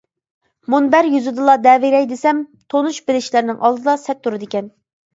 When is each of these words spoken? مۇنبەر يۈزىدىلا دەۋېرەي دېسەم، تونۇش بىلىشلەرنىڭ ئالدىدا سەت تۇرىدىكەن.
مۇنبەر 0.73 1.09
يۈزىدىلا 1.17 1.55
دەۋېرەي 1.67 2.09
دېسەم، 2.15 2.41
تونۇش 2.75 3.01
بىلىشلەرنىڭ 3.07 3.63
ئالدىدا 3.67 3.99
سەت 4.09 4.27
تۇرىدىكەن. 4.29 4.79